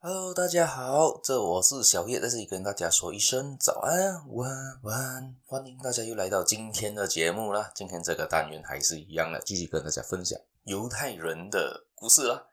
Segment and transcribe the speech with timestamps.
[0.00, 7.72] Hello，大家好，这我是小叶，在这里跟大家说一声早安、晚安、晚安，欢迎大家又来到今天的节目啦。
[7.74, 12.46] 今天这个单元还是一样的，继续跟大家分享犹太人的故事啦。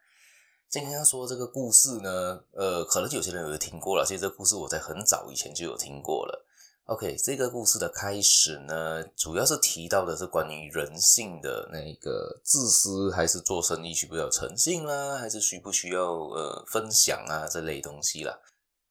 [0.68, 6.45] 今天要说这个故事呢，呃，可能有些人有听过了，其实这个故事我在很早以前就有听过了。
[6.86, 18.40] OK，这个故事的开始呢，主要是提到的是关于人性的那个自私，还是做生意需不需要诚信啦，还是需不需要呃分享啊这类东西啦。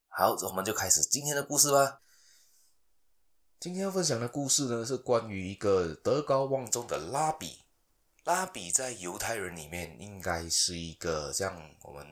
[0.09, 2.01] 好，我们就开始今天的故事吧。
[3.61, 7.59] 今天要分享的故事呢，是关于一个德高望重的拉比。
[8.25, 12.05] 拉比在犹太人里面应该是一个像我们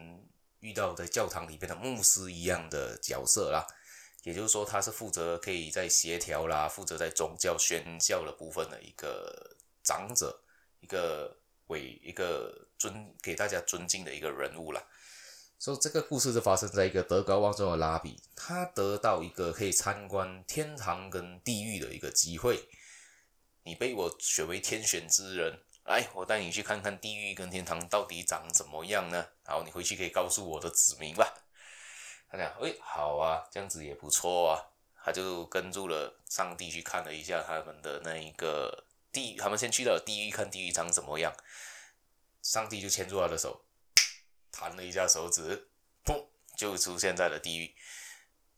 [0.60, 3.66] 遇到在教堂里边的牧师一样的角色啦。
[4.22, 10.42] 也就是说，他是负责可以在协调啦，负责在宗教宣教的部分的一个长者，
[10.80, 11.36] 一个
[11.66, 14.82] 为一个尊给大家尊敬的一个人物啦。
[15.58, 22.68] 所以这个故事是发生在一个德高望重的拉比，他得到一个可以参观天堂跟地狱的一个机会。
[23.64, 29.24] 你被我选为天选之人，来，我带你去看看地狱跟天堂到底长怎么样呢？
[29.44, 31.32] 然后你回去可以告诉我的子民吧。
[32.32, 34.64] 他讲，诶，好啊，这样子也不错啊。
[35.04, 41.34] 他就跟住了上帝去看了一下他们的那一个地，他们先去了地狱看地狱长怎么样。
[42.40, 43.64] 上帝就牵住他的手，
[44.50, 45.68] 弹了一下手指，
[46.04, 46.24] 砰，
[46.56, 47.74] 就出现在了地狱。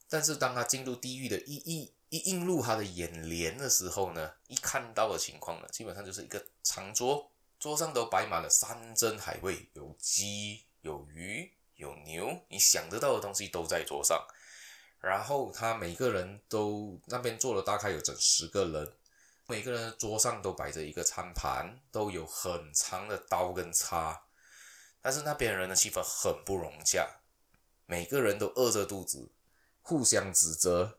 [0.09, 11.53] 但是当他进入地狱的一一一映入他的眼帘的时候呢，一看到的情况呢，基本上就是一个长桌，桌上都摆满了山珍海味，有鸡，有鱼。
[11.77, 14.27] 有牛，你想得到的东西都在桌上，
[15.01, 18.93] 然后他每个人都那边坐了大概有整十个人，
[19.47, 24.25] 每个人的桌上都摆着一个餐盘，都有很长的刀跟叉，
[25.03, 27.21] 但是那边人的气氛很不融洽，
[27.87, 29.33] 每个人都饿着肚子，
[29.83, 30.99] 互相指责，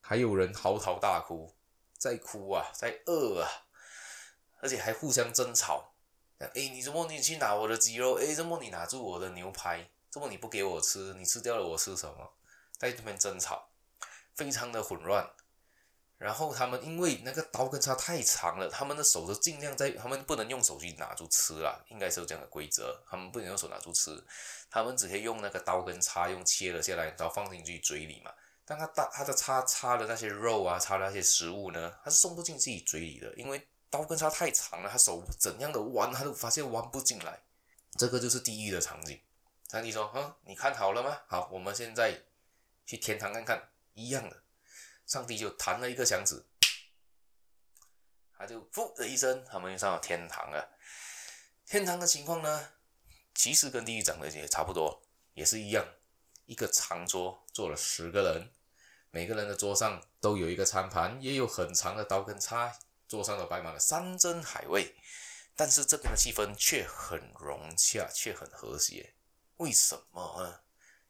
[0.00, 1.54] 还有人嚎啕大哭，
[1.98, 3.48] 在哭啊，在饿啊，
[4.60, 5.94] 而且还互相争吵，
[6.38, 8.18] 哎，你怎么你去拿我的鸡肉？
[8.20, 9.88] 哎，怎么你拿住我的牛排？
[10.12, 12.34] 这么你不给我吃，你吃掉了我吃什么？
[12.76, 13.70] 在这边争吵，
[14.34, 15.26] 非常的混乱。
[16.18, 24.22] 然后他们因为那个刀跟叉太长了，他们的手都尽量在，他们不能用手去拿住吃啦，应该是有这样的规则，他们不能用手拿住吃，
[24.70, 28.30] 他们只可以用那个刀跟叉用切了下来，然后放进去嘴里嘛。
[28.66, 37.40] 但他大他的叉叉的那些肉啊，叉的那些食物呢，他是送不进自己嘴里的，因为刀跟叉太长了，他手怎样的弯，他都发现弯不进来。
[37.98, 39.18] 这个就是地狱的场景。
[39.72, 41.18] 上帝说：“嗯，你看好了吗？
[41.26, 42.14] 好，我们现在
[42.84, 43.70] 去天堂看看。
[43.94, 44.42] 一样的，
[45.06, 46.44] 上帝就弹了一个响指，
[48.36, 50.76] 他就噗的一声，他们就上了天堂了。
[51.64, 52.68] 天堂的情况呢，
[53.34, 55.02] 其实跟地狱长得也差不多，
[55.32, 55.82] 也是一样，
[56.44, 58.52] 一个长桌坐了十个人，
[59.10, 62.78] 每个人的桌上都有一个餐盘，也有很长的刀跟叉，
[63.08, 64.94] 桌上都摆满了山珍海味，
[65.56, 69.14] 但是这边的气氛却很融洽，却很和谐。”
[69.58, 70.60] 为什么呢？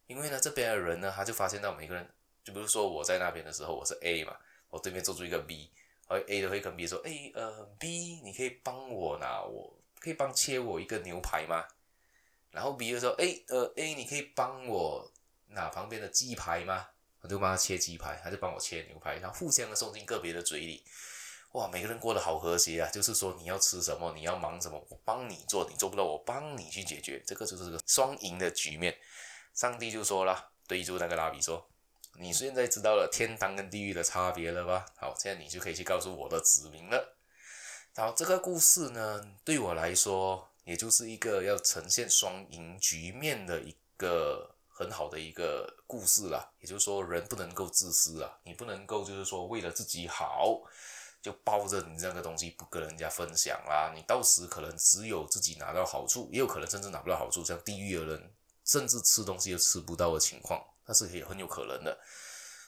[0.06, 2.08] 因为呢，这边的人呢，他就发现到每个人，
[2.44, 4.36] 就比如说我在那边的时候，我是 A 嘛，
[4.68, 5.70] 我对面坐住一个 B，
[6.06, 11.64] 而 A 的会跟 B 说：“哎，呃，B，你可以帮我拿，我可以帮切我一个牛排吗？”
[12.50, 15.10] 然后 B 就说：“哎，呃，A，你可以帮我
[15.48, 16.88] 拿旁边的鸡排吗？”
[17.22, 20.84] 我就帮他切鸡排，他就帮我切牛排，然后互相的送进个别的嘴里。
[21.52, 22.88] 哇，每个人过得好和谐啊！
[22.90, 28.96] 就是说，你要吃什么，你要忙什么，我帮你做，你做不到，我帮你去解决，这个就是个双赢的局面。
[29.52, 31.68] 上帝就说了，对住那个拉比说
[32.16, 34.86] ：“你现在知道了天堂跟地狱的差别了吧？
[34.96, 37.18] 好，现在你就可以去告诉我的子民了。”
[37.94, 46.50] 好，这个故事呢，对我来说，也就是一个要呈现双赢局面的一个很好的一个故事啦。
[46.60, 50.62] 也就是说，人不能够自私啊，你不能够就是说为了自己好。
[51.22, 58.34] 就抱着你这个东西不跟人家分享啦，你到时可能只有自己拿到好处，也有可能甚至拿不到好处，像地狱的人，
[58.64, 61.96] 甚至吃东西都吃不到的情况，那是也很有可能的。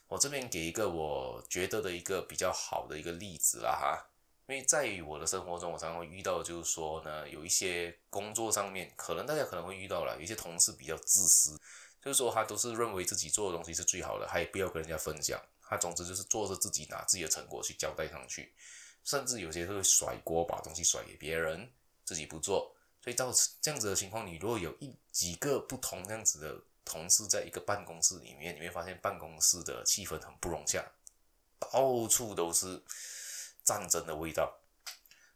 [0.07, 4.07] 我这边给一个我觉得的一个比较好的一个例子啦哈，
[4.47, 11.59] 因为在我的生活中，我常常会遇到，就是说呢，有一些工作上面，可能大家可能会遇到了，有一些同事比较自私，
[12.01, 15.41] 就是说他都是认为自己做的东西是最好的，他也不要跟人家分享。
[15.69, 18.53] 他总之就是做着自己拿自己的成果去交代上去，
[19.03, 21.71] 甚至有些会甩锅，把东西甩给别人，
[22.05, 22.75] 自己不做。
[23.03, 23.31] 所以到
[23.61, 30.83] 这样子的情况，你如果有一几个不同这样子的同事在一个办公室里面，你会发现办公室的气氛很不融洽，
[31.59, 32.83] 到处都是
[33.63, 34.59] 战争的味道，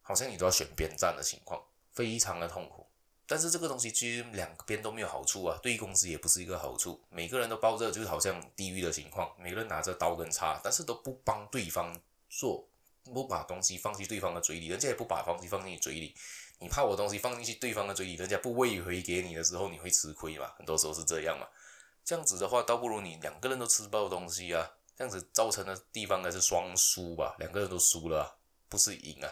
[0.00, 2.87] 好像你都要选边站的情况，非常的痛苦。
[3.28, 6.98] 但是这个东西其实两边都没有好处啊，对于公司也不是一个好处。
[7.10, 11.94] 每个人都抱着就好像地狱的情况，每个人拿着刀跟叉，但是都不帮对方
[12.30, 12.66] 做，
[13.04, 16.14] 不把东西放进对方的嘴里，人家也不把东西放进你嘴里。
[16.58, 20.50] 你怕我东西放进去对方的嘴里，人家不喂回给你的时候，你会吃亏嘛？
[20.56, 21.46] 很多时候是这样嘛。
[22.02, 24.70] 这样子的话，倒不如你两个人都吃不到东西啊。
[24.96, 28.38] 这样子造成的地方呢是双输吧，两个人都输了，
[28.68, 29.30] 不是赢啊。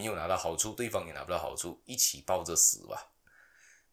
[0.00, 3.12] 没有拿到好处，对方也拿不到好处，一起抱着死吧。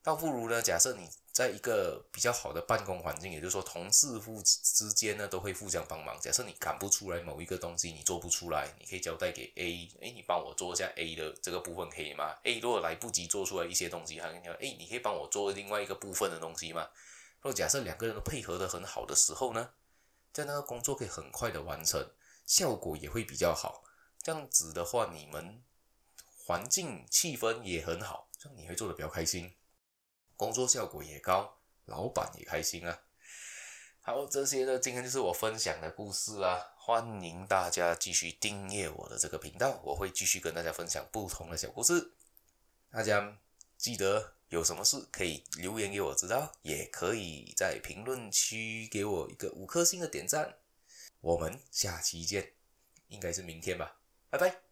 [0.02, 6.18] 倒不如呢，假设你在一个比较好的办公环境，也就是说同事互之间呢都会互相帮忙。
[6.22, 16.88] 假设你赶不出来某一个东西，你做不出来，你可以交代给 A，哎，你帮我做一下 A 的这个部分可以吗？A 如果来不及做出来一些东西，他跟你说，哎，你可以帮我做另外一个部分的东西吗？
[17.42, 19.72] 若假设两个人都配合得很好的时候呢，
[20.32, 22.10] 在那个工作可以很快的完成，
[22.46, 23.84] 效果也会比较好。
[24.24, 25.62] 这样子的话，你们。
[26.48, 29.54] 环境气氛也很好，这样你会做的比较开心，
[30.38, 33.02] 工作效果也高，老板也开心啊。
[34.00, 36.74] 好，这些呢，今天就是我分享的故事啦。
[36.78, 42.14] 欢迎大家继续订阅我的这个频道，我会继续跟大家分享不同的小故事。
[42.90, 43.38] 大家
[43.78, 50.60] 记得有什么事可以留言给我知道，也可以在评论区给我一个五颗星的点赞。
[51.20, 52.54] 我们下期见，
[53.10, 54.67] 应该是明天吧，拜拜。